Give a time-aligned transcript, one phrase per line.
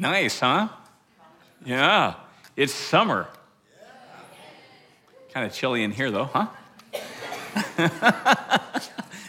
[0.00, 0.68] Nice, huh?
[1.62, 2.14] Yeah,
[2.56, 3.28] it's summer.
[5.34, 6.46] Kind of chilly in here, though, huh?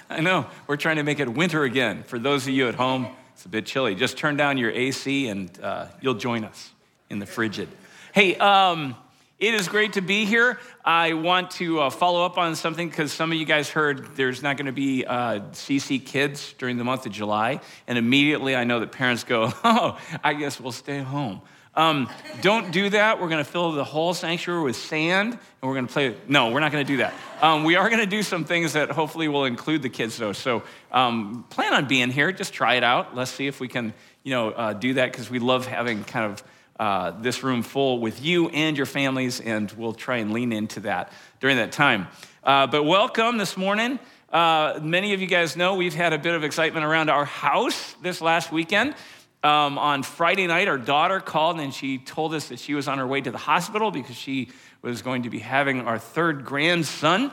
[0.09, 0.47] I know.
[0.67, 2.03] We're trying to make it winter again.
[2.03, 3.07] For those of you at home,
[3.41, 3.95] it's a bit chilly.
[3.95, 6.69] Just turn down your AC and uh, you'll join us
[7.09, 7.67] in the frigid.
[8.13, 8.95] Hey, um,
[9.39, 10.59] it is great to be here.
[10.85, 14.43] I want to uh, follow up on something because some of you guys heard there's
[14.43, 17.61] not going to be uh, CC Kids during the month of July.
[17.87, 21.41] And immediately I know that parents go, oh, I guess we'll stay home.
[21.73, 22.09] Um,
[22.41, 23.21] don't do that.
[23.21, 26.15] We're going to fill the whole sanctuary with sand and we're going to play.
[26.27, 27.13] No, we're not going to do that.
[27.41, 30.33] Um, we are going to do some things that hopefully will include the kids, though.
[30.33, 32.33] So um, plan on being here.
[32.33, 33.15] Just try it out.
[33.15, 36.31] Let's see if we can, you know, uh, do that because we love having kind
[36.31, 36.43] of
[36.77, 40.81] uh, this room full with you and your families, and we'll try and lean into
[40.81, 42.07] that during that time.
[42.43, 43.99] Uh, but welcome this morning.
[44.31, 47.93] Uh, many of you guys know we've had a bit of excitement around our house
[48.01, 48.95] this last weekend.
[49.43, 52.99] Um, on Friday night, our daughter called and she told us that she was on
[52.99, 54.49] her way to the hospital because she
[54.81, 57.31] was going to be having our third grandson.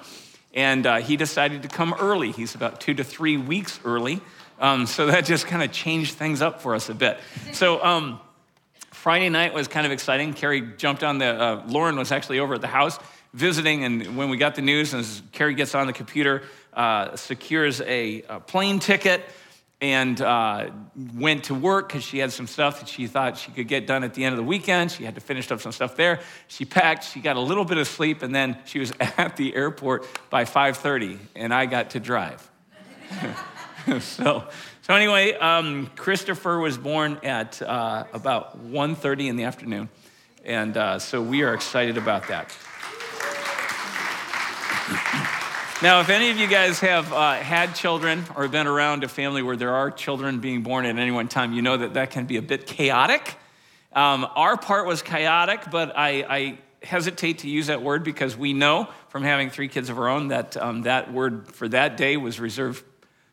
[0.54, 2.32] And uh, he decided to come early.
[2.32, 4.22] He's about two to three weeks early.
[4.58, 7.18] Um, so that just kind of changed things up for us a bit.
[7.52, 8.20] So, um,
[8.90, 10.34] Friday night was kind of exciting.
[10.34, 12.98] Carrie jumped on the, uh, Lauren was actually over at the house
[13.32, 16.42] visiting, and when we got the news, and Carrie gets on the computer,
[16.72, 19.22] uh, secures a, a, plane ticket,
[19.80, 20.70] and uh,
[21.14, 24.02] went to work because she had some stuff that she thought she could get done
[24.02, 24.90] at the end of the weekend.
[24.90, 26.20] She had to finish up some stuff there.
[26.48, 29.54] She packed, she got a little bit of sleep, and then she was at the
[29.54, 32.50] airport by 5:30, and I got to drive.
[34.00, 34.48] so
[34.88, 39.90] so anyway, um, Christopher was born at uh, about 1.30 in the afternoon.
[40.46, 42.56] And uh, so we are excited about that.
[45.80, 49.42] Now, if any of you guys have uh, had children or been around a family
[49.42, 52.26] where there are children being born at any one time, you know that that can
[52.26, 53.36] be a bit chaotic.
[53.92, 58.52] Um, our part was chaotic, but I, I, hesitate to use that word because we
[58.52, 62.16] know from having three kids of our own that um, that word for that day
[62.16, 62.84] was reserved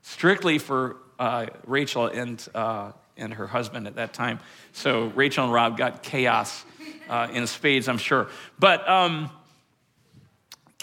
[0.04, 4.40] strictly for uh, Rachel and, uh, and her husband at that time.
[4.72, 6.64] So Rachel and Rob got chaos
[7.10, 8.30] uh, in spades, I'm sure.
[8.60, 9.32] But um,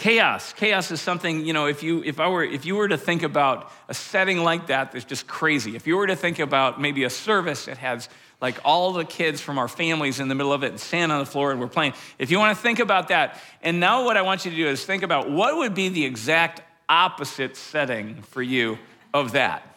[0.03, 2.99] chaos, chaos is something, you know, if you, if, I were, if you were to
[2.99, 6.81] think about a setting like that that's just crazy, if you were to think about
[6.81, 8.09] maybe a service that has
[8.41, 11.21] like all the kids from our families in the middle of it and sand on
[11.21, 11.93] the floor and we're playing.
[12.19, 14.67] If you want to think about that, and now what I want you to do
[14.67, 18.79] is think about what would be the exact opposite setting for you
[19.15, 19.72] of that.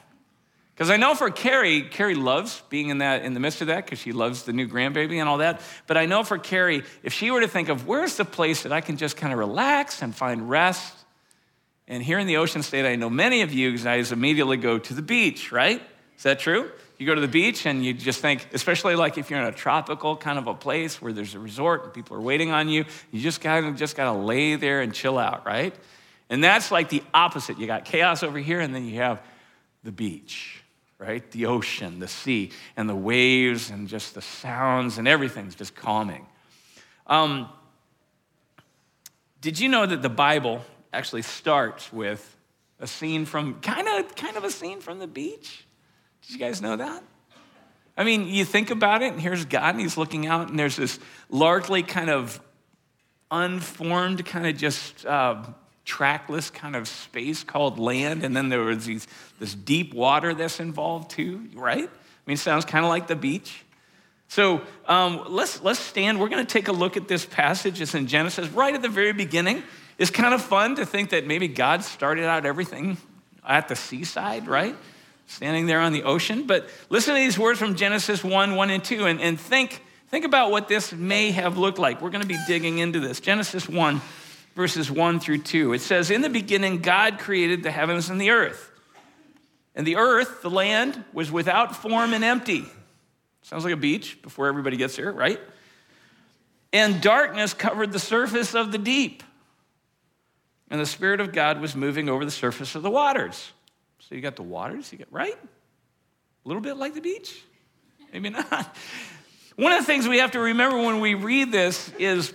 [0.75, 3.85] Because I know for Carrie, Carrie loves being in that in the midst of that
[3.85, 5.61] because she loves the new grandbaby and all that.
[5.87, 8.73] But I know for Carrie, if she were to think of where's the place that
[8.73, 10.93] I can just kind of relax and find rest,
[11.87, 14.93] and here in the Ocean State, I know many of you guys immediately go to
[14.93, 15.81] the beach, right?
[16.17, 16.69] Is that true?
[16.97, 19.53] You go to the beach and you just think, especially like if you're in a
[19.53, 22.83] tropical kind of a place where there's a resort and people are waiting on you,
[23.11, 25.73] you just kind of just gotta lay there and chill out, right?
[26.29, 27.59] And that's like the opposite.
[27.59, 29.21] You got chaos over here, and then you have
[29.83, 30.63] the beach
[30.97, 31.29] right?
[31.31, 36.25] The ocean, the sea, and the waves, and just the sounds, and everything's just calming.
[37.07, 37.49] Um,
[39.41, 42.35] did you know that the Bible actually starts with
[42.79, 45.65] a scene from kind of kind of a scene from the beach?
[46.21, 47.03] Did you guys know that?
[47.97, 50.75] I mean, you think about it, and here's God, and He's looking out, and there's
[50.75, 52.41] this largely kind of
[53.31, 55.43] unformed, kind of just uh,
[55.85, 59.07] trackless kind of space called land, and then there was these,
[59.39, 61.87] this deep water that's involved too, right?
[61.87, 63.63] I mean, sounds kind of like the beach.
[64.27, 66.19] So um, let's, let's stand.
[66.19, 67.79] We're going to take a look at this passage.
[67.79, 69.63] It's in Genesis, right at the very beginning.
[69.99, 72.97] It's kind of fun to think that maybe God started out everything
[73.47, 74.75] at the seaside, right?
[75.27, 76.47] Standing there on the ocean.
[76.47, 80.25] But listen to these words from Genesis 1 1 and 2, and, and think, think
[80.25, 82.01] about what this may have looked like.
[82.01, 83.19] We're going to be digging into this.
[83.19, 84.01] Genesis 1
[84.55, 85.73] verses 1 through 2.
[85.73, 88.71] It says, In the beginning, God created the heavens and the earth.
[89.75, 92.65] And the earth, the land, was without form and empty.
[93.41, 95.39] Sounds like a beach before everybody gets here, right?
[96.73, 99.21] And darkness covered the surface of the deep.
[100.71, 103.51] And the Spirit of God was moving over the surface of the waters.
[103.99, 105.35] So you got the waters, you got, right?
[105.35, 107.41] A little bit like the beach?
[108.11, 108.75] Maybe not.
[109.57, 112.33] One of the things we have to remember when we read this is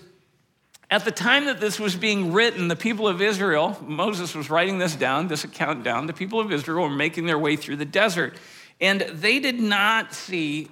[0.90, 4.78] at the time that this was being written, the people of Israel, Moses was writing
[4.78, 7.84] this down, this account down, the people of Israel were making their way through the
[7.84, 8.36] desert.
[8.80, 10.68] And they did not see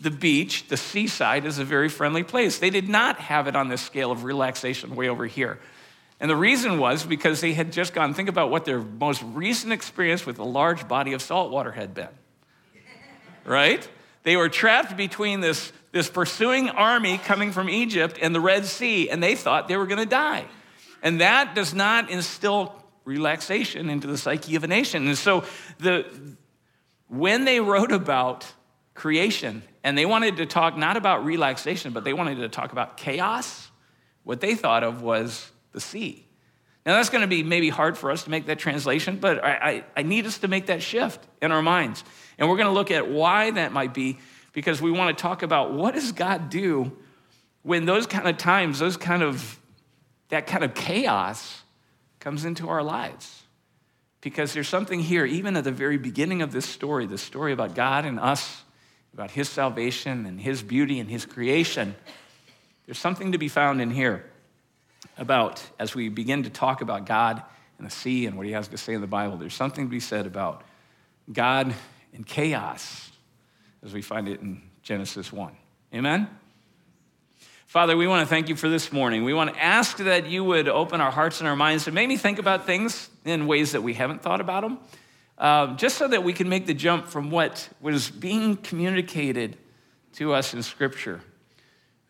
[0.00, 2.58] the beach, the seaside, as a very friendly place.
[2.58, 5.58] They did not have it on this scale of relaxation way over here.
[6.18, 9.72] And the reason was because they had just gone, think about what their most recent
[9.72, 12.08] experience with a large body of salt water had been.
[13.44, 13.86] Right?
[14.22, 19.08] They were trapped between this, this pursuing army coming from Egypt and the Red Sea,
[19.10, 20.46] and they thought they were going to die.
[21.02, 22.74] And that does not instill
[23.04, 25.06] relaxation into the psyche of a nation.
[25.06, 25.44] And so
[25.78, 26.06] the,
[27.08, 28.46] when they wrote about
[28.94, 32.96] creation, and they wanted to talk not about relaxation, but they wanted to talk about
[32.96, 33.70] chaos,
[34.24, 36.26] what they thought of was the sea.
[36.84, 39.50] Now, that's going to be maybe hard for us to make that translation, but I,
[39.50, 42.02] I, I need us to make that shift in our minds.
[42.38, 44.18] And we're going to look at why that might be,
[44.52, 46.92] because we want to talk about what does God do
[47.62, 49.58] when those kind of times, those kind of,
[50.28, 51.62] that kind of chaos
[52.20, 53.42] comes into our lives.
[54.20, 57.74] Because there's something here, even at the very beginning of this story, the story about
[57.74, 58.62] God and us,
[59.14, 61.94] about His salvation and His beauty and His creation,
[62.86, 64.24] there's something to be found in here
[65.18, 67.42] about, as we begin to talk about God
[67.78, 69.90] and the sea and what he has to say in the Bible, there's something to
[69.90, 70.62] be said about
[71.32, 71.74] God
[72.12, 73.11] and chaos
[73.82, 75.52] as we find it in Genesis 1.
[75.94, 76.28] Amen?
[77.66, 79.24] Father, we want to thank you for this morning.
[79.24, 82.08] We want to ask that you would open our hearts and our minds to make
[82.08, 84.78] me think about things in ways that we haven't thought about them,
[85.38, 89.56] uh, just so that we can make the jump from what was being communicated
[90.14, 91.20] to us in Scripture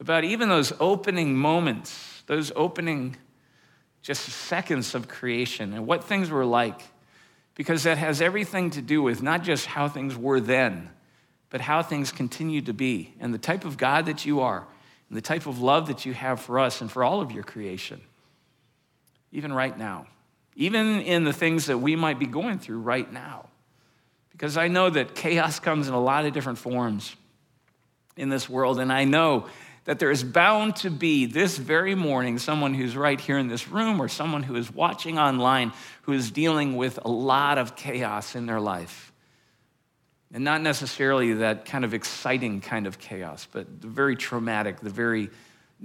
[0.01, 3.17] about even those opening moments those opening
[4.01, 6.81] just seconds of creation and what things were like,
[7.55, 10.91] because that has everything to do with not just how things were then,
[11.53, 14.67] but how things continue to be, and the type of God that you are,
[15.11, 17.45] and the type of love that you have for us and for all of your
[17.45, 18.01] creation,
[19.33, 20.07] even right now,
[20.57, 23.51] even in the things that we might be going through right now.
[24.31, 27.15] Because I know that chaos comes in a lot of different forms
[28.17, 29.47] in this world, and I know
[29.85, 33.69] that there is bound to be this very morning someone who's right here in this
[33.69, 38.35] room or someone who is watching online who is dealing with a lot of chaos
[38.35, 39.12] in their life.
[40.33, 44.91] And not necessarily that kind of exciting kind of chaos, but the very traumatic, the
[44.91, 45.31] very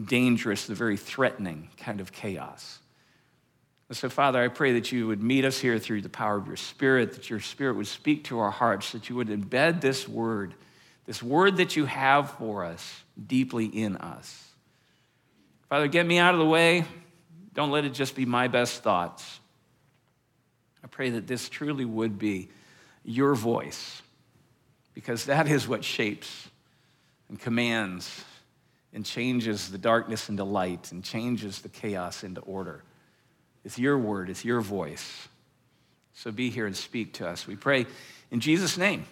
[0.05, 2.79] dangerous, the very threatening kind of chaos.
[3.91, 6.55] so, Father, I pray that you would meet us here through the power of your
[6.55, 10.53] Spirit, that your Spirit would speak to our hearts, that you would embed this word,
[11.05, 14.44] this word that you have for us deeply in us.
[15.69, 16.85] Father, get me out of the way.
[17.53, 19.39] Don't let it just be my best thoughts.
[20.83, 22.49] I pray that this truly would be
[23.03, 24.01] your voice,
[24.97, 26.47] because that is what shapes
[27.29, 28.25] and commands
[28.91, 32.81] and changes the darkness into light and changes the chaos into order.
[33.63, 35.27] It's your word, it's your voice.
[36.15, 37.45] So be here and speak to us.
[37.45, 37.85] We pray
[38.31, 39.05] in Jesus' name.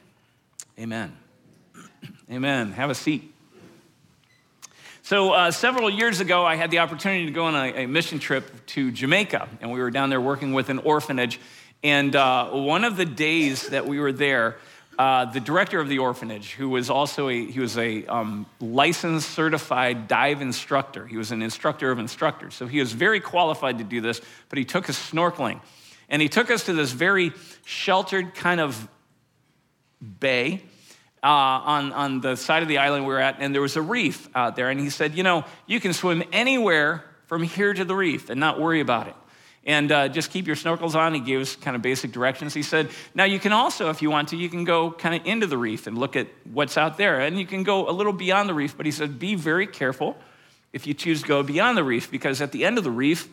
[0.79, 1.15] Amen.
[2.31, 2.71] Amen.
[2.71, 3.31] Have a seat.
[5.03, 8.17] So, uh, several years ago, I had the opportunity to go on a, a, mission
[8.17, 11.39] trip to Jamaica, and we were down there working with an orphanage.
[11.83, 14.55] And uh, one of the days that we were there,
[14.97, 19.29] uh, the director of the orphanage, who was also a, he was a um, licensed
[19.29, 21.05] certified dive instructor.
[21.05, 22.55] He was an instructor of instructors.
[22.55, 25.61] So he was very qualified to do this, but he took us snorkeling.
[26.07, 27.33] And he took us to this very
[27.65, 28.87] sheltered kind of
[30.19, 30.63] bay
[31.23, 33.81] uh, on, on the side of the island we were at, and there was a
[33.81, 34.69] reef out there.
[34.69, 38.39] And he said, You know, you can swim anywhere from here to the reef and
[38.39, 39.15] not worry about it.
[39.65, 41.15] And uh, just keep your snorkels on.
[41.15, 42.53] He gave us kind of basic directions.
[42.53, 45.25] He said, Now you can also, if you want to, you can go kind of
[45.25, 47.19] into the reef and look at what's out there.
[47.19, 48.77] And you can go a little beyond the reef.
[48.77, 50.17] But he said, Be very careful
[50.75, 53.29] if you choose to go beyond the reef, because at the end of the reef,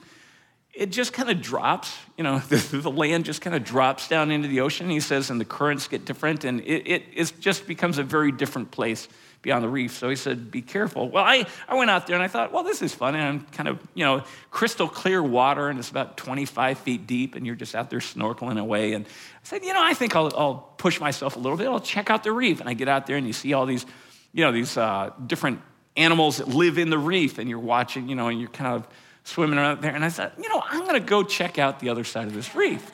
[0.72, 4.30] it just kind of drops, you know, the, the land just kind of drops down
[4.30, 7.98] into the ocean, he says, and the currents get different, and it, it just becomes
[7.98, 9.08] a very different place
[9.42, 9.98] beyond the reef.
[9.98, 11.08] So he said, be careful.
[11.08, 13.16] Well, I, I went out there and I thought, well, this is fun.
[13.16, 17.34] And I'm kind of, you know, crystal clear water, and it's about 25 feet deep,
[17.34, 18.92] and you're just out there snorkeling away.
[18.92, 19.08] And I
[19.42, 21.66] said, you know, I think I'll, I'll push myself a little bit.
[21.66, 22.60] I'll check out the reef.
[22.60, 23.84] And I get out there and you see all these,
[24.32, 25.60] you know, these uh, different
[25.96, 28.86] animals that live in the reef, and you're watching, you know, and you're kind of
[29.24, 29.94] swimming around there.
[29.94, 32.34] And I thought, you know, I'm going to go check out the other side of
[32.34, 32.90] this reef.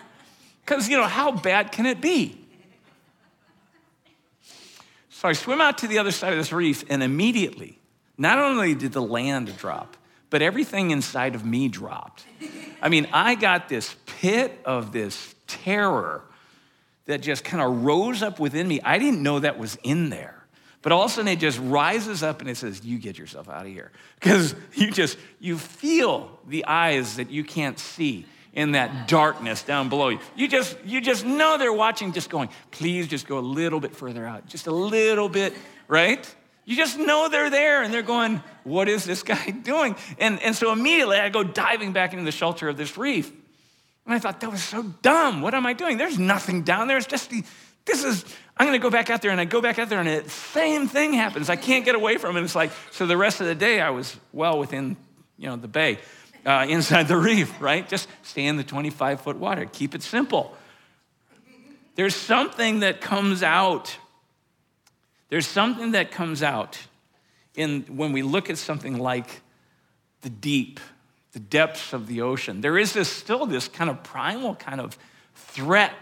[0.65, 2.48] Because, you know, how bad can it be?
[5.19, 7.81] So I swim out to the other side of this reef, and immediately,
[8.17, 9.97] not only did the land drop,
[10.31, 12.25] but everything inside of me dropped.
[12.81, 16.23] I mean, I got this pit of this terror
[17.07, 18.81] that just kind of rose up within me.
[18.83, 20.47] I didn't know that was in there.
[20.83, 23.49] But all of a sudden it just rises up and it says, You get yourself
[23.49, 23.91] out of here.
[24.21, 28.25] Because you just, you feel the eyes that you can't see.
[28.53, 30.19] In that darkness down below you.
[30.35, 33.95] You just, you just know they're watching, just going, please just go a little bit
[33.95, 35.55] further out, just a little bit,
[35.87, 36.35] right?
[36.65, 39.97] You just know they're there and they're going, what is this guy doing?
[40.19, 43.31] And, and so immediately I go diving back into the shelter of this reef.
[44.05, 45.43] And I thought, that was so dumb.
[45.43, 45.99] What am I doing?
[45.99, 46.97] There's nothing down there.
[46.97, 47.43] It's just the,
[47.85, 48.25] this is,
[48.57, 50.89] I'm gonna go back out there and I go back out there and the same
[50.89, 51.49] thing happens.
[51.49, 52.43] I can't get away from it.
[52.43, 54.97] It's like, so the rest of the day I was well within,
[55.39, 55.99] you know, the bay,
[56.49, 57.89] uh, inside the reef, right?
[57.89, 59.67] Just stay in the 25 foot water.
[59.67, 60.57] Keep it simple.
[61.95, 63.97] There's something that comes out.
[65.29, 66.79] There's something that comes out
[67.55, 69.43] in when we look at something like
[70.23, 70.81] the deep
[71.33, 72.61] the depths of the ocean.
[72.61, 74.99] There is this, still this kind of primal kind of
[75.35, 75.93] threat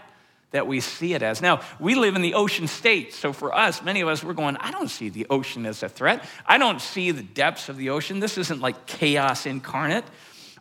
[0.51, 1.41] that we see it as.
[1.41, 4.55] Now, we live in the ocean state, so for us, many of us, we're going,
[4.57, 6.23] I don't see the ocean as a threat.
[6.45, 8.19] I don't see the depths of the ocean.
[8.19, 10.05] This isn't like chaos incarnate.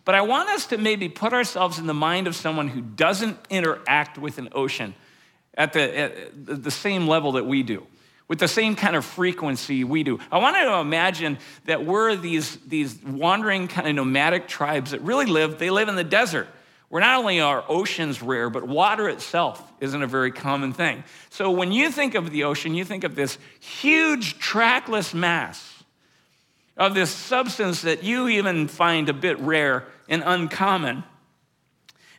[0.07, 3.39] But I want us to maybe put ourselves in the mind of someone who doesn't
[3.51, 4.95] interact with an ocean
[5.53, 7.87] at the, at the same level that we do
[8.29, 10.19] with the same kind of frequency we do.
[10.33, 15.27] I want to imagine that we're these, these wandering kind of nomadic tribes that really
[15.27, 16.49] live, they live in the desert.
[16.89, 21.03] Where not only are oceans rare, but water itself isn't a very common thing.
[21.31, 25.76] So when you think of the ocean, you think of this huge trackless mass
[26.77, 31.05] of this substance that you even find a bit rare and uncommon.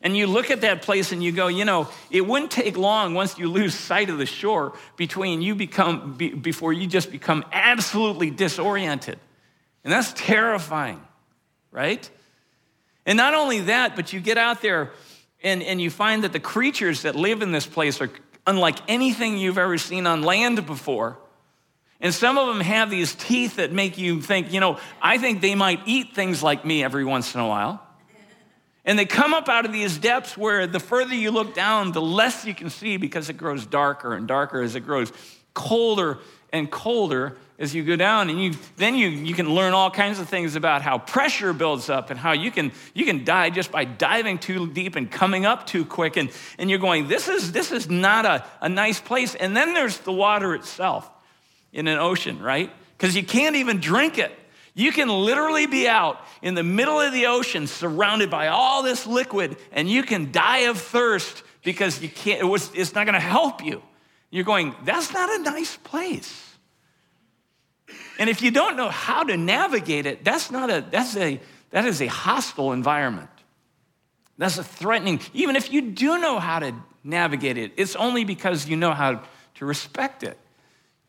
[0.02, 3.14] And you look at that place and you go, you know, it wouldn't take long
[3.14, 7.44] once you lose sight of the shore between you become be, before you just become
[7.52, 9.20] absolutely disoriented.
[9.84, 11.02] And that's terrifying,
[11.72, 12.10] right?
[13.06, 14.92] And not only that, but you get out there
[15.44, 18.10] and, and you find that the creatures that live in this place are
[18.46, 21.18] unlike anything you've ever seen on land before.
[22.00, 25.42] And some of them have these teeth that make you think, you know, I think
[25.42, 27.82] they might eat things like me every once in a while.
[28.86, 32.02] And they come up out of these depths where the further you look down, the
[32.02, 35.12] less you can see because it grows darker and darker as it grows
[35.54, 36.20] colder
[36.54, 38.30] and colder as you go down.
[38.30, 41.90] And you, then you, you can learn all kinds of things about how pressure builds
[41.90, 45.46] up and how you can, you can die just by diving too deep and coming
[45.46, 46.16] up too quick.
[46.16, 49.34] And, and you're going, this is, this is not a, a nice place.
[49.36, 51.10] And then there's the water itself
[51.78, 52.72] in an ocean, right?
[52.98, 54.32] Because you can't even drink it.
[54.74, 59.08] You can literally be out in the middle of the ocean surrounded by all this
[59.08, 63.14] liquid and you can die of thirst because you can't, it was, it's not going
[63.14, 63.82] to help you.
[64.30, 66.44] You're going, that's not a nice place.
[68.20, 71.86] And if you don't know how to navigate it, that's not a, that's a, that
[71.86, 73.30] is a hostile environment.
[74.38, 78.68] That's a threatening, even if you do know how to navigate it, it's only because
[78.68, 79.22] you know how
[79.56, 80.38] to respect it.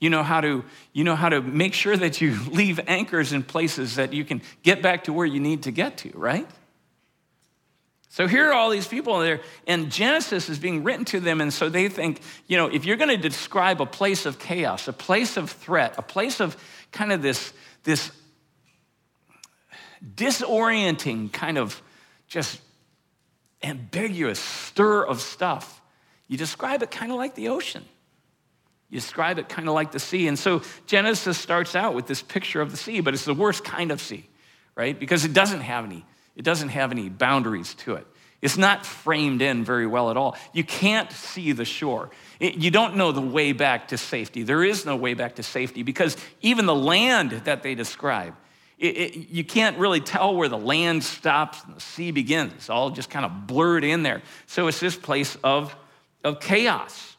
[0.01, 3.43] You know how to, you know how to make sure that you leave anchors in
[3.43, 6.49] places that you can get back to where you need to get to, right?
[8.11, 11.53] So here are all these people there, and Genesis is being written to them, and
[11.53, 14.93] so they think, you know, if you're going to describe a place of chaos, a
[14.93, 16.57] place of threat, a place of
[16.91, 17.53] kind of this,
[17.85, 18.11] this
[20.15, 21.81] disorienting kind of
[22.29, 22.61] just
[23.63, 25.83] ambiguous stir of stuff,
[26.29, 27.85] you describe it kind of like the ocean.
[28.91, 30.29] You describe it kind of like the sea.
[30.29, 33.65] And so Genesis starts out with this picture of the sea, but it's the worst
[33.65, 34.29] kind of sea,
[34.75, 34.99] right?
[34.99, 36.05] Because it doesn't have any,
[36.37, 38.07] it doesn't have any boundaries to it.
[38.41, 40.37] It's not framed in very well at all.
[40.53, 42.11] You can't see the shore.
[42.39, 44.45] It, you don't know the way back to safety.
[44.45, 48.35] There is no way back to safety because even the land that they describe,
[48.79, 52.53] it, it, you can't really tell where the land stops and the sea begins.
[52.55, 54.23] It's all just kind of blurred in there.
[54.47, 55.75] So it's this place of,
[56.23, 57.17] of chaos.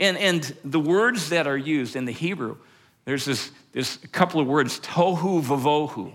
[0.00, 2.56] And, and the words that are used in the Hebrew,
[3.04, 6.12] there's this, this couple of words, tohu vavohu.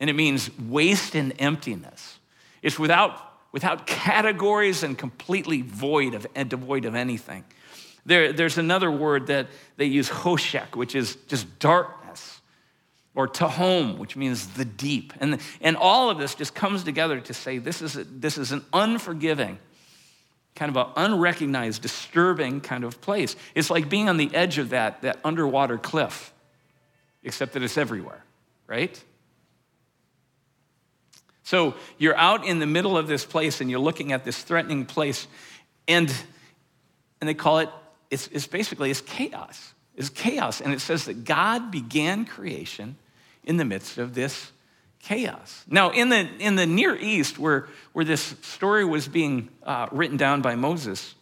[0.00, 2.18] And it means waste and emptiness.
[2.62, 3.16] It's without,
[3.52, 7.44] without categories and completely void of, and devoid of anything.
[8.06, 12.40] There, there's another word that they use, hoshek, which is just darkness,
[13.14, 15.12] or tahom, which means the deep.
[15.20, 18.50] And, and all of this just comes together to say this is, a, this is
[18.50, 19.58] an unforgiving,
[20.54, 23.36] kind of an unrecognized, disturbing kind of place.
[23.54, 26.32] It's like being on the edge of that, that underwater cliff,
[27.22, 28.22] except that it's everywhere,
[28.66, 29.02] right?
[31.42, 34.86] So you're out in the middle of this place and you're looking at this threatening
[34.86, 35.26] place,
[35.88, 36.12] and,
[37.20, 37.68] and they call it,
[38.10, 39.74] it's, it's basically, it's chaos.
[39.96, 40.60] It's chaos.
[40.60, 42.96] And it says that God began creation
[43.44, 44.52] in the midst of this
[45.02, 45.64] chaos.
[45.68, 50.16] Now, in the, in the Near East, where, where this story was being uh, written
[50.16, 51.14] down by Moses,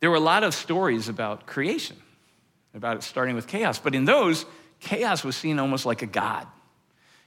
[0.00, 1.96] there were a lot of stories about creation,
[2.74, 3.78] about it starting with chaos.
[3.78, 4.46] But in those,
[4.80, 6.46] chaos was seen almost like a god.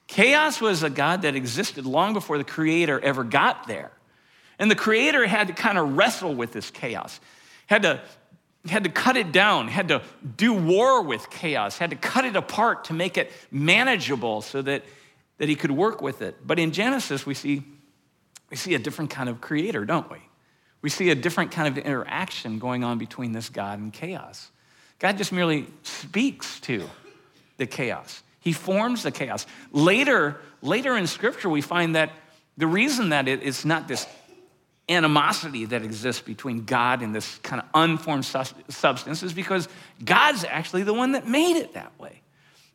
[0.07, 3.91] Chaos was a God that existed long before the Creator ever got there.
[4.59, 7.19] And the Creator had to kind of wrestle with this chaos,
[7.67, 8.01] had to,
[8.67, 10.01] had to cut it down, had to
[10.37, 14.83] do war with chaos, had to cut it apart to make it manageable so that,
[15.37, 16.37] that He could work with it.
[16.45, 17.63] But in Genesis, we see,
[18.49, 20.19] we see a different kind of Creator, don't we?
[20.81, 24.49] We see a different kind of interaction going on between this God and chaos.
[24.99, 26.89] God just merely speaks to
[27.57, 28.23] the chaos.
[28.39, 29.45] He forms the chaos.
[29.71, 32.11] Later, later in Scripture, we find that
[32.57, 34.05] the reason that it, it's not this
[34.89, 39.67] animosity that exists between God and this kind of unformed substance is because
[40.03, 42.21] God's actually the one that made it that way.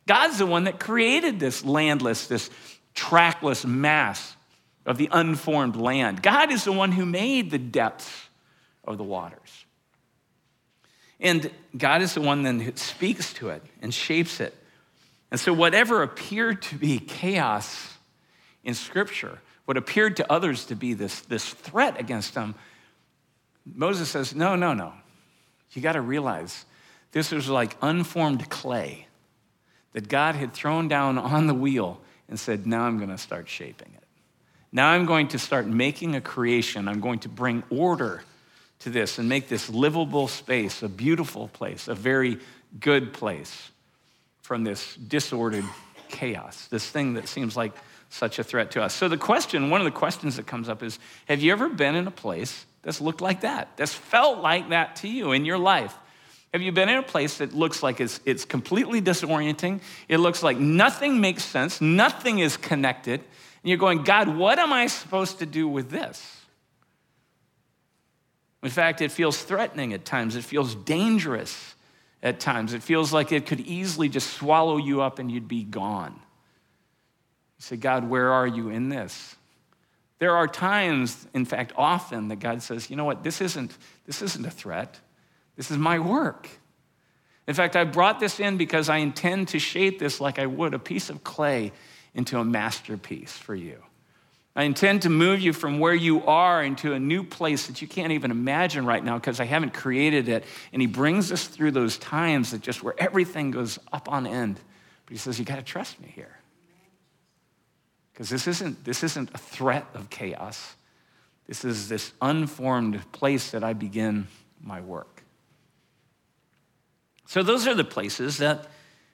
[0.07, 2.49] God's the one that created this landless, this
[2.95, 4.35] trackless mass
[4.85, 6.23] of the unformed land.
[6.23, 8.27] God is the one who made the depths
[8.83, 9.65] of the waters.
[11.19, 14.55] And God is the one then who speaks to it and shapes it
[15.31, 17.97] and so, whatever appeared to be chaos
[18.63, 19.39] in Scripture,
[19.69, 22.55] what appeared to others to be this, this threat against them,
[23.71, 24.93] Moses says, No, no, no.
[25.73, 26.65] You got to realize
[27.11, 29.05] this was like unformed clay
[29.93, 33.47] that God had thrown down on the wheel and said, Now I'm going to start
[33.47, 34.03] shaping it.
[34.71, 36.87] Now I'm going to start making a creation.
[36.87, 38.23] I'm going to bring order
[38.79, 42.39] to this and make this livable space, a beautiful place, a very
[42.79, 43.69] good place
[44.41, 45.65] from this disordered
[46.07, 47.73] chaos, this thing that seems like
[48.09, 48.93] such a threat to us.
[48.93, 51.95] So, the question, one of the questions that comes up is Have you ever been
[51.95, 55.57] in a place that's looked like that, that's felt like that to you in your
[55.57, 55.95] life?
[56.53, 59.81] Have you been in a place that looks like it's, it's completely disorienting?
[60.07, 63.19] It looks like nothing makes sense, nothing is connected.
[63.19, 66.37] And you're going, God, what am I supposed to do with this?
[68.63, 71.75] In fact, it feels threatening at times, it feels dangerous
[72.21, 72.73] at times.
[72.73, 76.19] It feels like it could easily just swallow you up and you'd be gone.
[77.59, 79.35] You say, God, where are you in this?
[80.19, 84.21] There are times, in fact, often, that God says, you know what, this isn't, this
[84.21, 84.99] isn't a threat.
[85.55, 86.49] This is my work.
[87.47, 90.73] In fact, I brought this in because I intend to shape this like I would
[90.73, 91.71] a piece of clay
[92.13, 93.77] into a masterpiece for you.
[94.55, 97.87] I intend to move you from where you are into a new place that you
[97.87, 100.43] can't even imagine right now because I haven't created it.
[100.73, 104.59] And he brings us through those times that just where everything goes up on end.
[105.05, 106.38] But he says, You got to trust me here.
[108.19, 110.75] Because this isn't, this isn't a threat of chaos.
[111.47, 114.27] This is this unformed place that I begin
[114.61, 115.23] my work.
[117.27, 118.67] So, those are the places that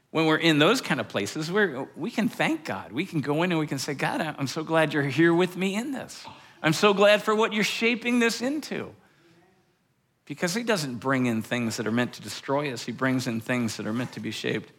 [0.10, 2.92] when we're in those kind of places, we we can thank God.
[2.92, 5.56] We can go in and we can say, God, I'm so glad you're here with
[5.56, 6.26] me in this.
[6.64, 8.92] I'm so glad for what you're shaping this into.
[10.26, 13.40] Because He doesn't bring in things that are meant to destroy us, He brings in
[13.40, 14.72] things that are meant to be shaped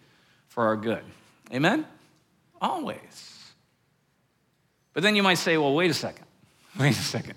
[0.48, 1.04] for our good.
[1.52, 1.86] Amen?
[2.60, 3.35] Always.
[4.96, 6.24] But then you might say, well, wait a second.
[6.80, 7.34] Wait a second.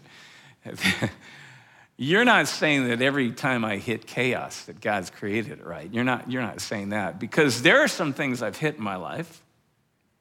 [1.98, 5.94] You're not saying that every time I hit chaos that God's created it, right?
[5.94, 8.96] You're not, you're not saying that because there are some things I've hit in my
[8.96, 9.44] life,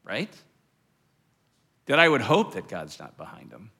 [0.02, 0.28] right?
[1.86, 3.70] That I would hope that God's not behind them.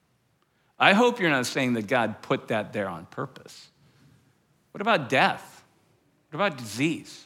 [0.79, 3.71] I hope you're not saying that God put that there on purpose.
[4.71, 5.65] What about death?
[6.31, 7.25] What about disease?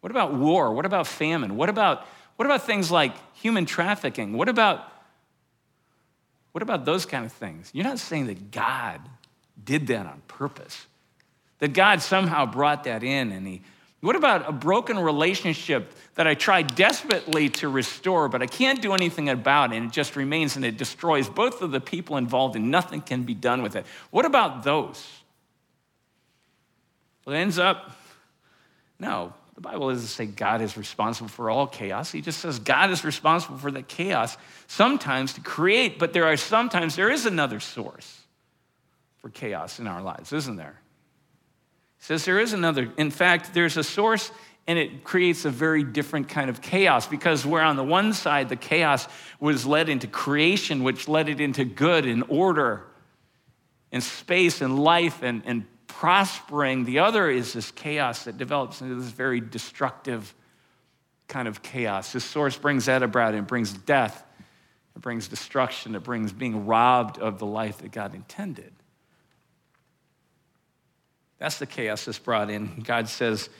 [0.00, 0.72] What about war?
[0.72, 1.56] What about famine?
[1.56, 2.06] What about,
[2.36, 4.32] what about things like human trafficking?
[4.32, 4.89] What about,
[6.52, 7.70] what about those kind of things?
[7.72, 9.00] You're not saying that God
[9.62, 10.86] did that on purpose.
[11.58, 13.62] That God somehow brought that in and he
[14.00, 18.94] what about a broken relationship that I tried desperately to restore, but I can't do
[18.94, 22.70] anything about, and it just remains and it destroys both of the people involved, and
[22.70, 23.84] nothing can be done with it?
[24.10, 25.06] What about those?
[27.24, 27.94] Well, it ends up,
[28.98, 32.10] no, the Bible doesn't say God is responsible for all chaos.
[32.10, 36.38] He just says God is responsible for the chaos sometimes to create, but there are
[36.38, 38.22] sometimes there is another source
[39.18, 40.80] for chaos in our lives, isn't there?
[41.98, 42.90] He says there is another.
[42.96, 44.30] In fact, there's a source
[44.66, 48.48] and it creates a very different kind of chaos because where on the one side
[48.48, 49.06] the chaos
[49.40, 52.86] was led into creation, which led it into good and order
[53.92, 55.66] and space and life and, and
[56.00, 60.34] prospering, the other is this chaos that develops into this very destructive
[61.28, 62.14] kind of chaos.
[62.14, 64.24] This source brings that about, it brings death,
[64.96, 68.72] it brings destruction, it brings being robbed of the life that God intended.
[71.36, 72.80] That's the chaos that's brought in.
[72.80, 73.50] God says,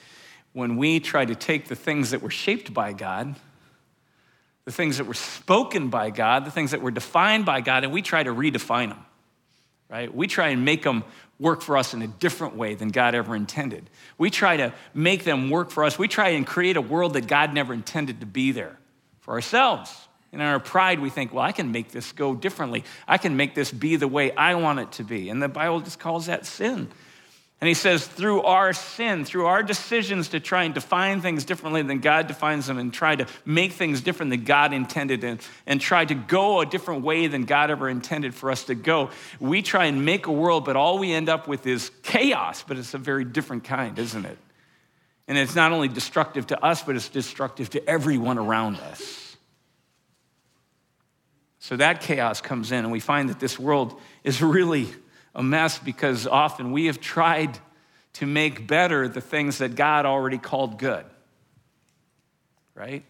[0.53, 3.35] when we try to take the things that were shaped by God,
[4.65, 7.93] the things that were spoken by God, the things that were defined by God, and
[7.93, 9.05] we try to redefine them,
[9.91, 10.11] right?
[10.11, 11.03] We try and make them
[11.41, 13.89] work for us in a different way than God ever intended.
[14.17, 15.99] We try to make them work for us.
[15.99, 18.77] We try and create a world that God never intended to be there.
[19.21, 19.95] for ourselves.
[20.33, 22.83] And in our pride, we think, well, I can make this go differently.
[23.07, 25.29] I can make this be the way I want it to be.
[25.29, 26.89] And the Bible just calls that sin.
[27.61, 31.83] And he says, through our sin, through our decisions to try and define things differently
[31.83, 35.79] than God defines them and try to make things different than God intended and, and
[35.79, 39.61] try to go a different way than God ever intended for us to go, we
[39.61, 42.95] try and make a world, but all we end up with is chaos, but it's
[42.95, 44.39] a very different kind, isn't it?
[45.27, 49.37] And it's not only destructive to us, but it's destructive to everyone around us.
[51.59, 54.87] So that chaos comes in, and we find that this world is really
[55.33, 57.57] a mess because often we have tried
[58.13, 61.05] to make better the things that God already called good.
[62.75, 63.03] Right?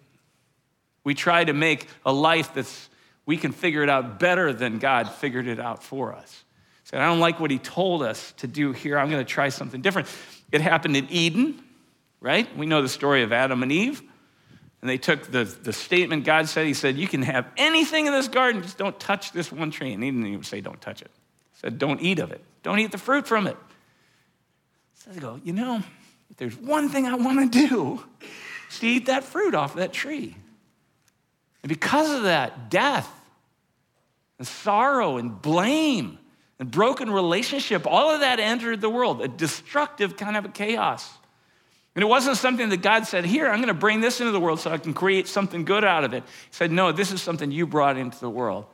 [1.04, 2.90] We try to make a life that's
[3.26, 6.44] we can figure it out better than God figured it out for us.
[6.84, 8.98] So I don't like what he told us to do here.
[8.98, 10.08] I'm going to try something different.
[10.52, 11.64] It happened in Eden,
[12.20, 12.48] right?
[12.58, 14.02] We know the story of Adam and Eve.
[14.82, 18.14] And they took the, the statement God said, He said, You can have anything in
[18.14, 19.94] this garden, just don't touch this one tree.
[19.94, 21.12] And he didn't even say, Don't touch it
[21.62, 22.42] said, Don't eat of it.
[22.64, 23.58] Don't eat the fruit from it.
[24.96, 25.84] So they go, You know,
[26.30, 28.04] if there's one thing I want to do,
[28.70, 30.36] is to eat that fruit off that tree.
[31.64, 33.10] And because of that, death
[34.40, 36.18] and sorrow and blame
[36.60, 41.08] and broken relationship, all of that entered the world, a destructive kind of a chaos.
[41.94, 44.40] And it wasn't something that God said, Here, I'm going to bring this into the
[44.40, 46.24] world so I can create something good out of it.
[46.24, 48.66] He said, No, this is something you brought into the world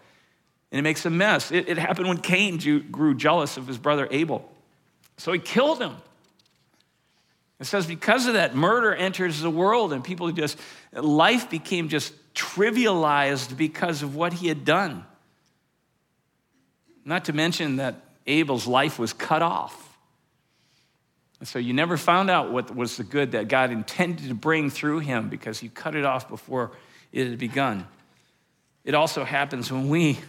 [0.72, 1.52] and it makes a mess.
[1.52, 2.58] It, it happened when Cain
[2.92, 4.50] grew jealous of his brother Abel.
[5.18, 5.96] So he killed him.
[7.60, 10.60] It says, because of that, murder enters the world, and people just,
[10.94, 15.06] life became just trivialized because of what he had done.
[17.04, 17.96] Not to mention that
[18.28, 19.98] Abel's life was cut off.
[21.40, 24.70] And so you never found out what was the good that God intended to bring
[24.70, 26.72] through him because he cut it off before
[27.12, 27.88] it had begun.
[28.84, 30.20] It also happens when we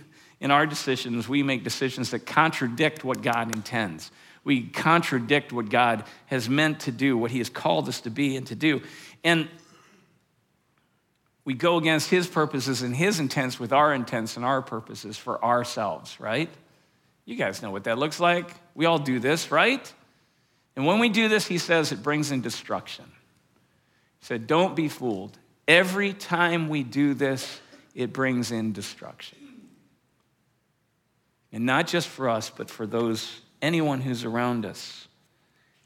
[0.41, 4.11] in our decisions, we make decisions that contradict what God intends.
[4.45, 8.37] We contradict what God has meant to do, what He has called us to be
[8.37, 8.83] and to do.
[9.25, 9.49] And
[11.45, 15.43] we go against His purposes and His intents with our intents and our purposes for
[15.45, 16.51] ourselves, right?
[17.25, 18.51] You guys know what that looks like.
[18.75, 19.93] We all do this, right?
[20.77, 23.07] And when we do this, He says it brings in destruction.
[24.21, 25.37] He said, Don't be fooled.
[25.67, 27.61] Every time we do this,
[27.95, 29.38] it brings in destruction.
[31.53, 35.09] And not just for us, but for those, anyone who's around us.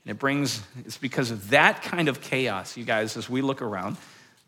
[0.05, 3.63] And it brings, it's because of that kind of chaos, you guys, as we look
[3.63, 3.97] around,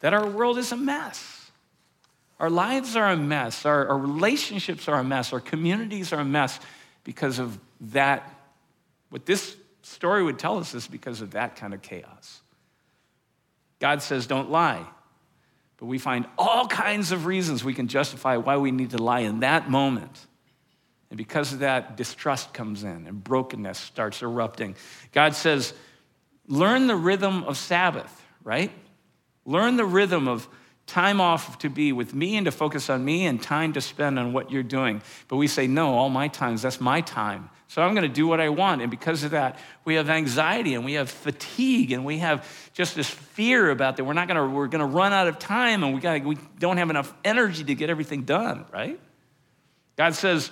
[0.00, 1.50] that our world is a mess.
[2.40, 3.64] Our lives are a mess.
[3.64, 5.32] Our, our relationships are a mess.
[5.32, 6.58] Our communities are a mess
[7.04, 8.28] because of that.
[9.10, 12.40] What this story would tell us is because of that kind of chaos.
[13.78, 14.84] God says, don't lie.
[15.76, 19.20] But we find all kinds of reasons we can justify why we need to lie
[19.20, 20.26] in that moment.
[21.14, 24.74] And because of that, distrust comes in and brokenness starts erupting.
[25.12, 25.72] God says,
[26.48, 28.72] learn the rhythm of Sabbath, right?
[29.44, 30.48] Learn the rhythm of
[30.86, 34.18] time off to be with me and to focus on me and time to spend
[34.18, 35.02] on what you're doing.
[35.28, 37.48] But we say, no, all my times, that's my time.
[37.68, 38.82] So I'm going to do what I want.
[38.82, 42.96] And because of that, we have anxiety and we have fatigue and we have just
[42.96, 45.84] this fear about that we're not going to, we're going to run out of time
[45.84, 48.98] and we, got we don't have enough energy to get everything done, right?
[49.94, 50.50] God says,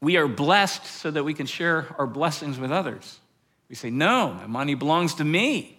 [0.00, 3.18] we are blessed so that we can share our blessings with others.
[3.68, 5.76] We say, No, my money belongs to me.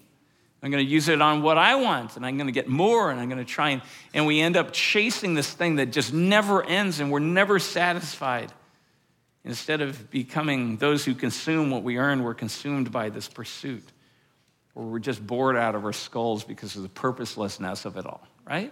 [0.64, 3.10] I'm going to use it on what I want, and I'm going to get more,
[3.10, 3.82] and I'm going to try and,
[4.14, 8.52] and we end up chasing this thing that just never ends, and we're never satisfied.
[9.44, 13.84] Instead of becoming those who consume what we earn, we're consumed by this pursuit,
[14.76, 18.22] or we're just bored out of our skulls because of the purposelessness of it all,
[18.48, 18.72] right?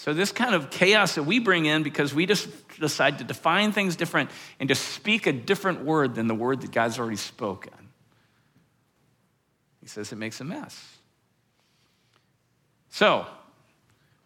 [0.00, 2.48] So, this kind of chaos that we bring in because we just
[2.80, 6.72] decide to define things different and to speak a different word than the word that
[6.72, 7.74] God's already spoken,
[9.82, 10.96] he says it makes a mess.
[12.88, 13.26] So,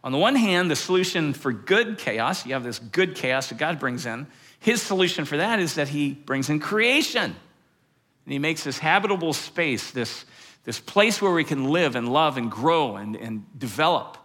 [0.05, 3.59] on the one hand, the solution for good chaos, you have this good chaos that
[3.59, 4.29] God brings in.
[4.61, 7.25] His solution for that is that he brings in creation.
[7.25, 10.25] And he makes this habitable space, this,
[10.63, 14.19] this place where we can live and love and grow and, and develop.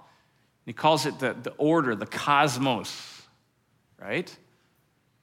[0.69, 3.23] He calls it the, the order, the cosmos,
[3.99, 4.37] right?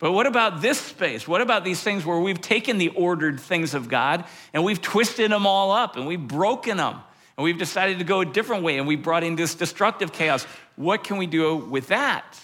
[0.01, 1.29] But what about this space?
[1.29, 5.31] What about these things where we've taken the ordered things of God and we've twisted
[5.31, 6.99] them all up and we've broken them
[7.37, 10.43] and we've decided to go a different way and we brought in this destructive chaos?
[10.75, 12.41] What can we do with that?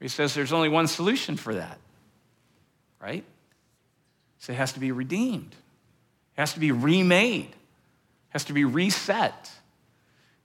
[0.00, 1.76] He says there's only one solution for that,
[2.98, 3.24] right?
[4.38, 5.54] So it has to be redeemed,
[6.34, 7.56] it has to be remade it
[8.30, 9.50] has to be reset.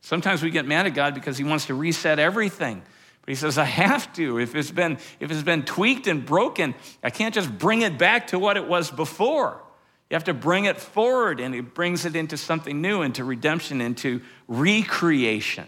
[0.01, 2.81] Sometimes we get mad at God because he wants to reset everything.
[3.21, 4.39] But he says, I have to.
[4.39, 8.27] If it's been, if it's been tweaked and broken, I can't just bring it back
[8.27, 9.61] to what it was before.
[10.09, 13.81] You have to bring it forward, and it brings it into something new, into redemption,
[13.81, 15.67] into recreation.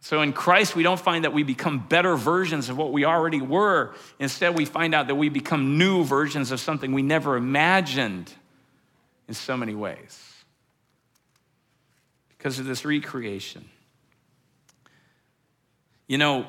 [0.00, 3.40] So in Christ, we don't find that we become better versions of what we already
[3.40, 3.94] were.
[4.18, 8.32] Instead, we find out that we become new versions of something we never imagined
[9.28, 10.33] in so many ways
[12.44, 13.64] because of this recreation.
[16.06, 16.46] You know,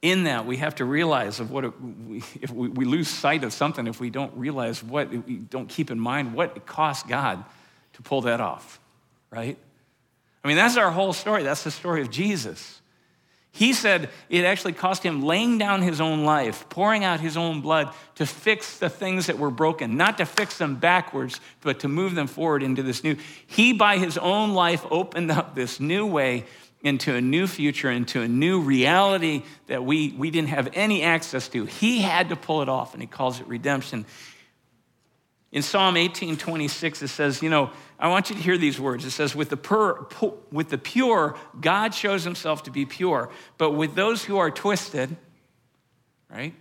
[0.00, 3.44] in that, we have to realize of what it, we, if we, we, lose sight
[3.44, 7.06] of something, if we don't realize what, we don't keep in mind what it cost
[7.06, 7.44] God
[7.92, 8.80] to pull that off,
[9.28, 9.58] right?
[10.42, 11.42] I mean, that's our whole story.
[11.42, 12.77] That's the story of Jesus.
[13.50, 17.60] He said it actually cost him laying down his own life, pouring out his own
[17.60, 21.88] blood to fix the things that were broken, not to fix them backwards, but to
[21.88, 23.16] move them forward into this new.
[23.46, 26.44] He, by his own life, opened up this new way
[26.82, 31.48] into a new future, into a new reality that we, we didn't have any access
[31.48, 31.64] to.
[31.64, 34.06] He had to pull it off, and he calls it redemption.
[35.50, 39.04] In Psalm 18 26, it says, You know, I want you to hear these words.
[39.04, 40.06] It says, with the, pur,
[40.52, 45.16] with the pure, God shows himself to be pure, but with those who are twisted,
[46.30, 46.54] right?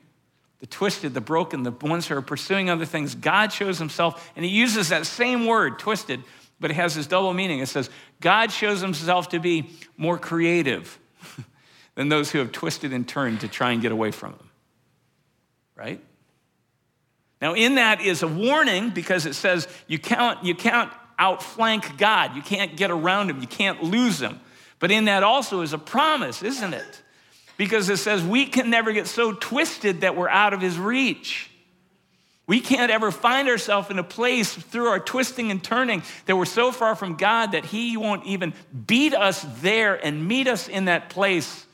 [0.59, 4.43] The twisted, the broken, the ones who are pursuing other things, God shows himself, and
[4.43, 6.23] he uses that same word, twisted,
[6.59, 7.59] but it has this double meaning.
[7.59, 7.89] It says,
[8.21, 10.97] God shows himself to be more creative
[11.95, 14.49] than those who have twisted and turned to try and get away from him.
[15.75, 16.01] Right?
[17.41, 22.35] Now, in that is a warning because it says you can't, you can't outflank God.
[22.35, 23.41] You can't get around him.
[23.41, 24.39] You can't lose him.
[24.79, 27.01] But in that also is a promise, isn't it?
[27.57, 31.49] Because it says we can never get so twisted that we're out of his reach.
[32.47, 36.45] We can't ever find ourselves in a place through our twisting and turning that we're
[36.45, 38.53] so far from God that He won't even
[38.85, 41.65] beat us there and meet us in that place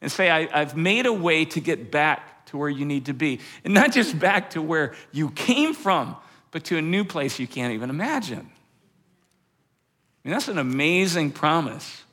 [0.00, 3.14] and say, I, have made a way to get back to where you need to
[3.14, 3.40] be.
[3.64, 6.16] And not just back to where you came from,
[6.50, 8.50] but to a new place you can't even imagine.
[10.24, 12.04] I mean, that's an amazing promise.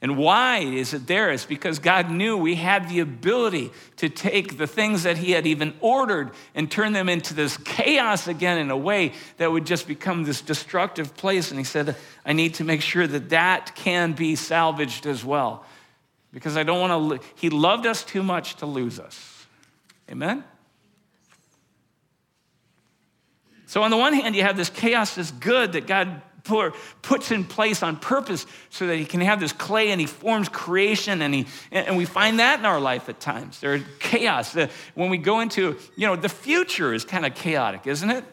[0.00, 1.32] And why is it there?
[1.32, 5.44] It's because God knew we had the ability to take the things that He had
[5.44, 9.88] even ordered and turn them into this chaos again in a way that would just
[9.88, 11.50] become this destructive place.
[11.50, 15.64] And He said, I need to make sure that that can be salvaged as well.
[16.32, 19.37] Because I don't want to, He loved us too much to lose us.
[20.10, 20.44] Amen?
[23.66, 26.22] So, on the one hand, you have this chaos, this good that God
[27.02, 30.48] puts in place on purpose so that he can have this clay and he forms
[30.48, 33.60] creation and he and we find that in our life at times.
[33.60, 34.56] There's chaos.
[34.94, 38.24] When we go into you know the future is kind of chaotic isn't it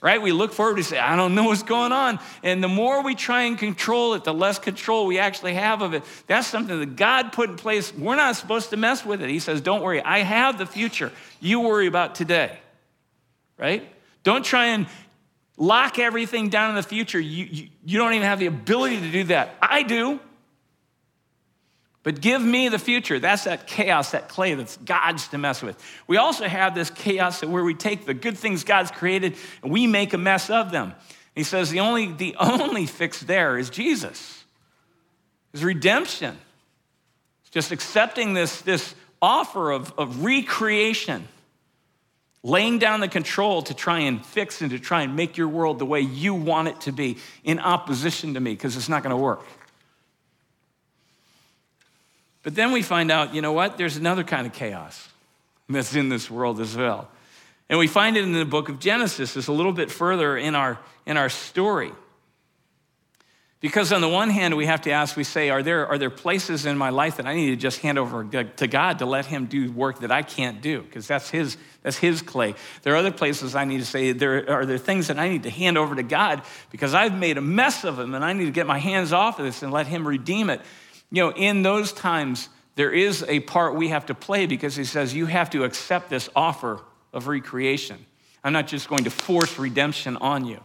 [0.00, 0.20] right?
[0.20, 2.18] We look forward to say i don't know what's going on.
[2.42, 5.94] And the more we try and control it the less control we actually have of
[5.94, 6.02] it.
[6.26, 7.94] That's something that god put in place.
[7.94, 9.30] We're not supposed to mess with it.
[9.30, 10.02] He says don't worry.
[10.02, 11.12] I have the future.
[11.40, 12.58] You worry about today.
[13.58, 13.86] Right?
[14.22, 14.86] Don't try and
[15.56, 17.20] lock everything down in the future.
[17.20, 19.54] You, you, you don't even have the ability to do that.
[19.60, 20.18] I do.
[22.02, 23.18] But give me the future.
[23.18, 25.82] That's that chaos, that clay that's God's to mess with.
[26.06, 29.86] We also have this chaos where we take the good things God's created and we
[29.86, 30.94] make a mess of them.
[31.34, 34.44] He says the only, the only fix there is Jesus,
[35.52, 36.38] is redemption.
[37.42, 41.28] It's just accepting this, this offer of, of recreation
[42.42, 45.78] laying down the control to try and fix and to try and make your world
[45.78, 49.10] the way you want it to be in opposition to me because it's not going
[49.10, 49.44] to work.
[52.42, 53.76] But then we find out, you know what?
[53.76, 55.08] There's another kind of chaos
[55.68, 57.08] that's in this world as well.
[57.68, 60.54] And we find it in the book of Genesis, it's a little bit further in
[60.54, 61.92] our, in our story.
[63.60, 66.08] Because on the one hand, we have to ask, we say, are there, are there
[66.08, 69.26] places in my life that I need to just hand over to God to let
[69.26, 70.80] Him do work that I can't do?
[70.80, 72.54] Because that's his, that's his clay.
[72.82, 75.42] There are other places I need to say, there are there things that I need
[75.42, 78.46] to hand over to God because I've made a mess of them and I need
[78.46, 80.62] to get my hands off of this and let Him redeem it.
[81.10, 84.84] You know, in those times, there is a part we have to play because He
[84.84, 86.80] says, you have to accept this offer
[87.12, 88.06] of recreation.
[88.42, 90.60] I'm not just going to force redemption on you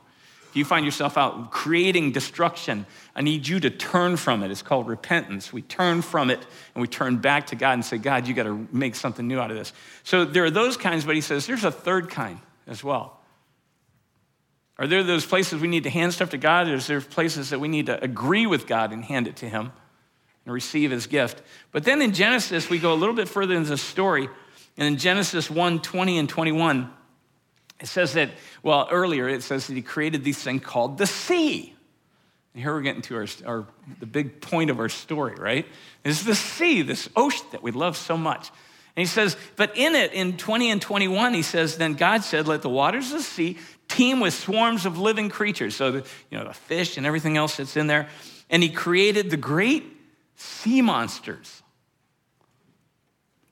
[0.50, 4.52] If you find yourself out creating destruction, I need you to turn from it.
[4.52, 5.52] It's called repentance.
[5.52, 6.40] We turn from it
[6.74, 9.40] and we turn back to God and say, God, you got to make something new
[9.40, 9.74] out of this.
[10.04, 13.20] So there are those kinds, but he says there's a third kind as well.
[14.78, 16.68] Are there those places we need to hand stuff to God?
[16.68, 19.50] Or is there places that we need to agree with God and hand it to
[19.50, 19.72] Him
[20.46, 21.42] and receive His gift?
[21.72, 24.30] But then in Genesis, we go a little bit further in the story.
[24.78, 26.90] And in Genesis 1 20 and 21,
[27.80, 28.30] it says that,
[28.64, 31.74] well, earlier it says that he created this thing called the sea.
[32.54, 33.68] And here we're getting to our, our,
[34.00, 35.66] the big point of our story, right?
[36.06, 38.50] Is the sea, this ocean that we love so much.
[38.96, 42.48] And he says, but in it, in 20 and 21, he says, then God said,
[42.48, 43.58] let the waters of the sea
[43.90, 45.76] teem with swarms of living creatures.
[45.76, 48.08] So, the, you know, the fish and everything else that's in there.
[48.50, 49.84] And he created the great
[50.36, 51.64] sea monsters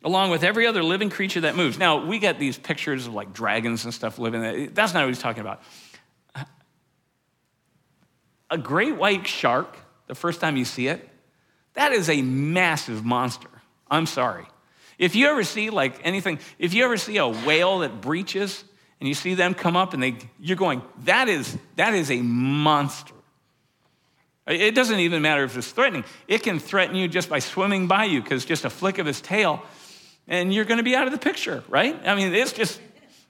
[0.03, 1.77] along with every other living creature that moves.
[1.77, 4.67] Now, we get these pictures of like dragons and stuff living there.
[4.67, 5.61] That's not what he's talking about.
[8.49, 11.09] A great white shark, the first time you see it,
[11.73, 13.49] that is a massive monster.
[13.89, 14.45] I'm sorry.
[14.99, 18.63] If you ever see like anything, if you ever see a whale that breaches
[18.99, 22.21] and you see them come up and they, you're going, that is, that is a
[22.21, 23.15] monster.
[24.45, 26.03] It doesn't even matter if it's threatening.
[26.27, 29.21] It can threaten you just by swimming by you because just a flick of its
[29.21, 29.63] tail
[30.27, 31.99] and you're going to be out of the picture, right?
[32.05, 32.79] I mean, it's just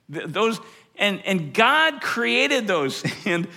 [0.10, 0.60] those,
[0.96, 3.04] and, and God created those.
[3.26, 3.48] And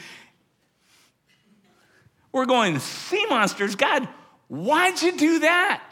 [2.32, 4.06] we're going, sea monsters, God,
[4.48, 5.82] why'd you do that?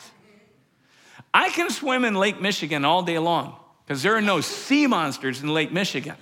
[1.33, 5.43] I can swim in Lake Michigan all day long because there are no sea monsters
[5.43, 6.17] in Lake Michigan,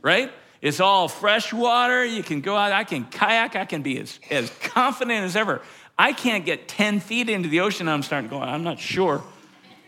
[0.00, 0.32] right?
[0.60, 2.04] It's all fresh water.
[2.04, 5.62] You can go out, I can kayak, I can be as, as confident as ever.
[5.98, 7.88] I can't get 10 feet into the ocean.
[7.88, 9.22] I'm starting to go, I'm not sure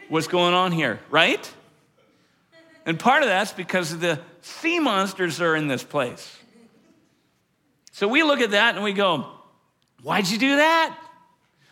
[0.09, 1.53] what's going on here, right?
[2.87, 6.37] And part of that's because the sea monsters are in this place.
[7.93, 9.27] So we look at that and we go,
[10.03, 10.97] why'd you do that?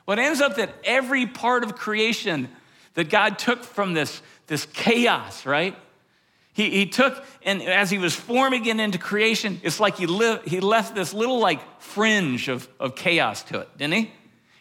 [0.07, 2.49] Well, it ends up that every part of creation
[2.95, 5.77] that God took from this, this chaos, right?
[6.59, 10.41] He, he took, and as he was forming it into creation, it's like he, li-
[10.45, 14.11] he left this little like fringe of, of chaos to it, didn't he?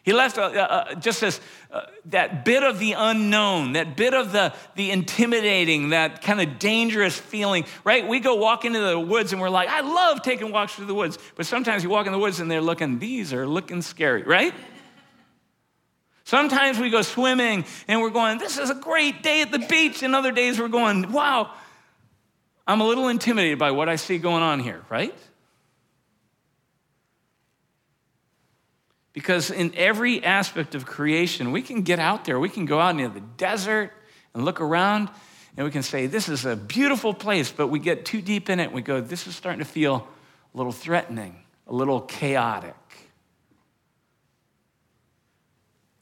[0.04, 4.32] He left uh, uh, just as uh, that bit of the unknown, that bit of
[4.32, 8.08] the, the intimidating, that kind of dangerous feeling, right?
[8.08, 10.94] We go walk into the woods and we're like, I love taking walks through the
[10.94, 11.18] woods.
[11.36, 14.54] But sometimes you walk in the woods and they're looking, these are looking scary, right?
[16.26, 20.04] Sometimes we go swimming and we're going, this is a great day at the beach.
[20.04, 21.54] And other days we're going, wow,
[22.68, 25.16] I'm a little intimidated by what I see going on here, right?
[29.14, 33.00] Because in every aspect of creation, we can get out there, we can go out
[33.00, 33.92] into the desert
[34.34, 35.10] and look around,
[35.56, 38.60] and we can say, This is a beautiful place, but we get too deep in
[38.60, 40.08] it, and we go, This is starting to feel
[40.54, 41.36] a little threatening,
[41.68, 42.76] a little chaotic.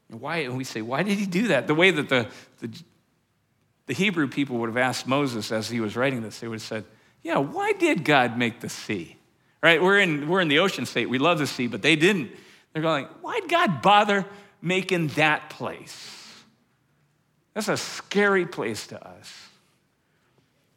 [0.10, 0.40] And why?
[0.40, 1.68] And we say, Why did he do that?
[1.68, 2.28] The way that the,
[2.60, 2.68] the,
[3.88, 6.68] the Hebrew people would have asked Moses as he was writing this, they would have
[6.68, 6.86] said,
[7.24, 9.18] Yeah, why did God make the sea?
[9.62, 9.82] Right?
[9.82, 11.10] We're in, we're in the ocean state.
[11.10, 12.32] We love the sea, but they didn't.
[12.76, 14.26] They're going, why'd God bother
[14.62, 16.44] making that place?
[17.54, 19.34] That's a scary place to us.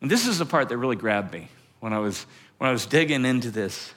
[0.01, 1.49] And this is the part that really grabbed me
[1.81, 2.25] when I was,
[2.59, 3.93] when I was digging into this.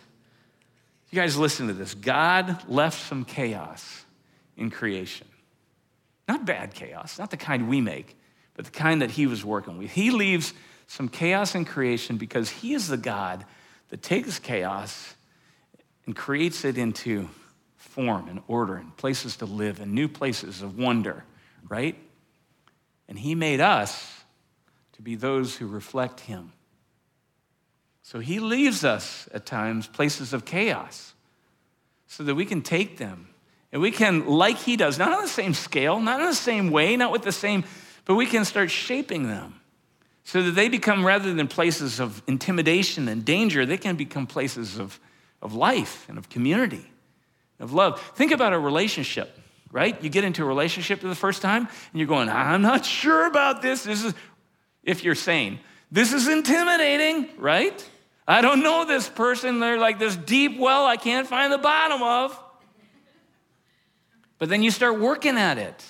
[1.11, 1.93] You guys listen to this.
[1.93, 4.03] God left some chaos
[4.57, 5.27] in creation.
[6.27, 8.17] Not bad chaos, not the kind we make,
[8.61, 9.89] but the kind that he was working with.
[9.89, 10.53] He leaves
[10.85, 13.43] some chaos in creation because he is the God
[13.89, 15.15] that takes chaos
[16.05, 17.27] and creates it into
[17.75, 21.23] form and order and places to live and new places of wonder,
[21.69, 21.95] right?
[23.07, 24.23] And He made us
[24.93, 26.51] to be those who reflect Him.
[28.03, 31.15] So He leaves us at times places of chaos
[32.05, 33.29] so that we can take them
[33.71, 36.69] and we can, like He does, not on the same scale, not in the same
[36.69, 37.63] way, not with the same,
[38.11, 39.61] but we can start shaping them
[40.25, 44.77] so that they become, rather than places of intimidation and danger, they can become places
[44.77, 44.99] of,
[45.41, 46.91] of life and of community
[47.57, 48.01] of love.
[48.15, 49.39] Think about a relationship,
[49.71, 49.95] right?
[50.03, 53.27] You get into a relationship for the first time and you're going, I'm not sure
[53.27, 53.83] about this.
[53.83, 54.13] This is,
[54.83, 57.89] if you're sane, this is intimidating, right?
[58.27, 59.61] I don't know this person.
[59.61, 62.37] They're like this deep well I can't find the bottom of.
[64.37, 65.81] But then you start working at it.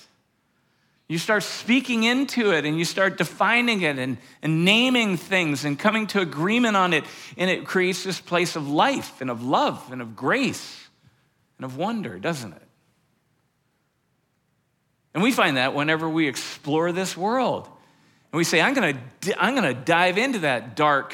[1.12, 5.78] You start speaking into it and you start defining it and, and naming things and
[5.78, 7.04] coming to agreement on it.
[7.36, 10.88] And it creates this place of life and of love and of grace
[11.58, 12.62] and of wonder, doesn't it?
[15.14, 17.68] And we find that whenever we explore this world.
[18.32, 18.97] And we say, I'm gonna,
[19.38, 21.14] I'm gonna dive into that dark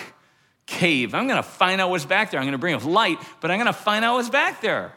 [0.67, 1.15] cave.
[1.15, 2.39] I'm gonna find out what's back there.
[2.39, 4.93] I'm gonna bring a light, but I'm gonna find out what's back there.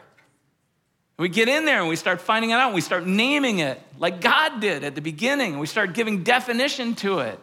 [1.21, 2.73] We get in there and we start finding it out.
[2.73, 5.59] We start naming it like God did at the beginning.
[5.59, 7.39] We start giving definition to it.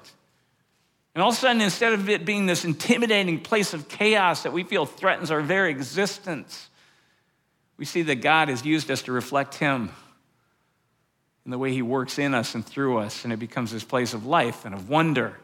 [1.14, 4.52] And all of a sudden, instead of it being this intimidating place of chaos that
[4.52, 6.68] we feel threatens our very existence,
[7.76, 9.90] we see that God has used us to reflect Him
[11.44, 14.12] in the way He works in us and through us, and it becomes this place
[14.12, 15.38] of life and of wonder.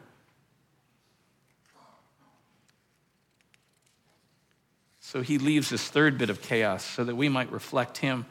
[5.05, 8.25] So he leaves this third bit of chaos so that we might reflect him.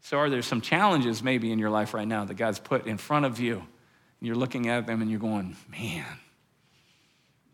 [0.00, 2.96] So, are there some challenges maybe in your life right now that God's put in
[2.96, 3.56] front of you?
[3.56, 6.06] And you're looking at them and you're going, man,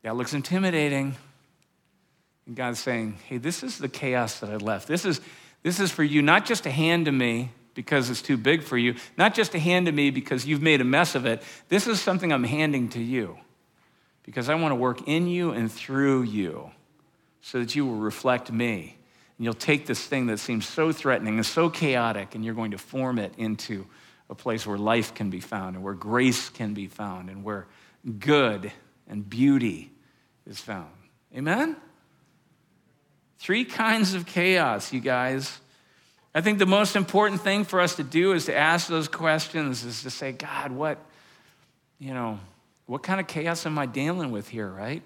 [0.03, 1.17] that looks intimidating.
[2.47, 4.87] And God's saying, hey, this is the chaos that I left.
[4.87, 5.21] This is,
[5.65, 8.79] this is for you, not just to hand to me because it's too big for
[8.79, 11.43] you, not just to hand to me because you've made a mess of it.
[11.69, 13.39] This is something I'm handing to you
[14.23, 16.71] because I want to work in you and through you
[17.51, 18.95] so that you will reflect me.
[19.39, 22.73] And you'll take this thing that seems so threatening and so chaotic, and you're going
[22.73, 23.87] to form it into
[24.29, 27.67] a place where life can be found and where grace can be found and where
[28.19, 28.71] good
[29.09, 29.91] and beauty
[30.47, 30.91] is found.
[31.35, 31.75] Amen?
[33.39, 35.59] Three kinds of chaos, you guys.
[36.35, 39.85] I think the most important thing for us to do is to ask those questions,
[39.85, 40.99] is to say, God, what,
[41.99, 42.41] you know,
[42.85, 45.03] what kind of chaos am I dealing with here, right?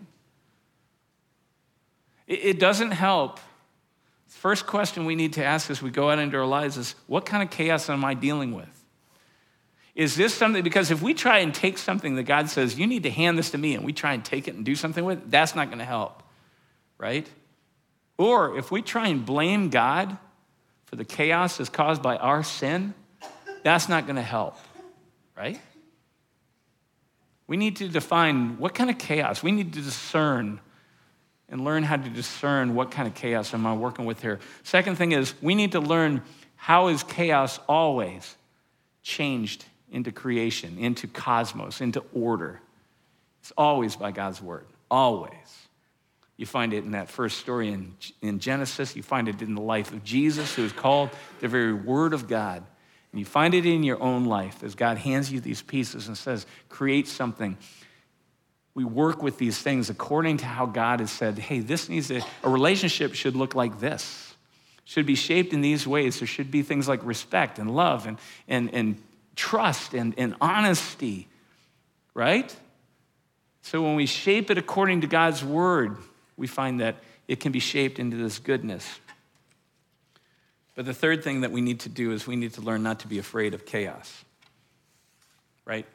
[2.26, 3.40] It, doesn't help.
[4.28, 7.26] First question we need to ask as we go out into our lives is, what
[7.26, 8.68] kind of chaos am I dealing with?
[9.94, 13.02] Is this something, because if we try and take something that God says, you need
[13.02, 15.18] to hand this to me, and we try and take it and do something with
[15.18, 16.22] it, that's not going to help,
[16.96, 17.28] right?
[18.16, 20.16] Or if we try and blame God
[20.86, 22.94] for the chaos that's caused by our sin,
[23.62, 24.56] that's not going to help,
[25.36, 25.60] right?
[27.46, 29.42] We need to define what kind of chaos.
[29.42, 30.60] We need to discern
[31.53, 34.40] and learn how to discern what kind of chaos am I working with here.
[34.64, 36.22] Second thing is we need to learn
[36.57, 38.34] how is chaos always
[39.03, 42.59] changed into creation, into cosmos, into order.
[43.42, 45.32] It's always by God's word, always.
[46.38, 48.96] You find it in that first story in, in Genesis.
[48.96, 52.28] You find it in the life of Jesus, who is called the very word of
[52.28, 52.64] God.
[53.12, 56.16] And you find it in your own life as God hands you these pieces and
[56.16, 57.59] says, create something.
[58.74, 62.22] We work with these things according to how God has said, hey, this needs to,
[62.42, 64.34] a relationship should look like this,
[64.84, 66.20] should be shaped in these ways.
[66.20, 68.18] There should be things like respect and love and,
[68.48, 69.02] and, and
[69.36, 71.28] trust and, and honesty,
[72.14, 72.54] right?
[73.62, 75.96] So when we shape it according to God's word,
[76.36, 76.96] we find that
[77.28, 78.98] it can be shaped into this goodness.
[80.74, 83.00] But the third thing that we need to do is we need to learn not
[83.00, 84.24] to be afraid of chaos,
[85.64, 85.86] right?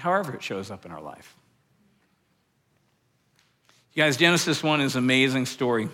[0.00, 1.36] However, it shows up in our life.
[3.92, 5.88] You guys, Genesis 1 is an amazing story.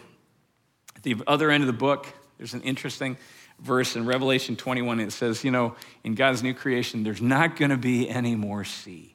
[0.95, 2.07] At the other end of the book,
[2.39, 3.17] there's an interesting
[3.61, 5.01] verse in Revelation 21.
[5.01, 8.65] It says, you know, in God's new creation, there's not going to be any more
[8.65, 9.15] sea.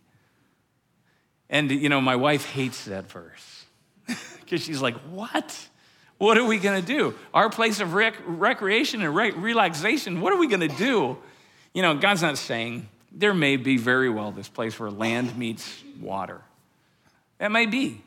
[1.50, 3.66] And, you know, my wife hates that verse
[4.40, 5.68] because she's like, what?
[6.18, 7.16] What are we going to do?
[7.34, 11.18] Our place of rec- recreation and re- relaxation, what are we going to do?
[11.74, 15.84] You know, God's not saying there may be very well this place where land meets
[16.00, 16.42] water.
[17.38, 18.04] That may be.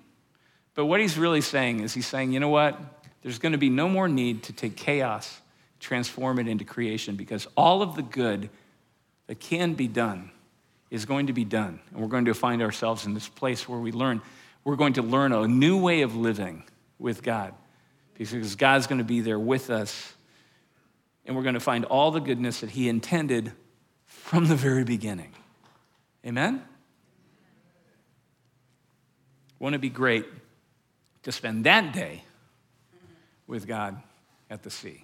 [0.74, 2.78] But what he's really saying is he's saying, you know what?
[3.22, 5.40] There's going to be no more need to take chaos
[5.84, 8.48] transform it into creation because all of the good
[9.26, 10.30] that can be done
[10.90, 11.78] is going to be done.
[11.90, 14.22] And we're going to find ourselves in this place where we learn,
[14.64, 16.64] we're going to learn a new way of living
[16.98, 17.52] with God
[18.16, 20.14] because God's going to be there with us.
[21.26, 23.52] And we're going to find all the goodness that He intended
[24.24, 25.30] from the very beginning.
[26.24, 26.62] Amen?
[29.58, 30.24] Wouldn't it be great
[31.24, 32.24] to spend that day
[33.46, 34.02] with God
[34.48, 35.03] at the sea?